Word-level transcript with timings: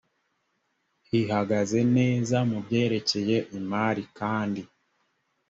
ihagaze 1.19 1.79
neza 1.95 2.37
mu 2.49 2.57
byerekeye 2.65 3.37
imari 3.57 4.03
kandi 4.17 4.61